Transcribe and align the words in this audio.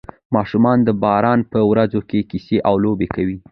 ماشومان 0.35 0.77
د 0.83 0.89
باران 1.03 1.39
په 1.51 1.59
ورځو 1.71 2.01
کې 2.09 2.19
کیسې 2.29 2.57
او 2.67 2.75
لوبې 2.83 3.07
کوي. 3.15 3.37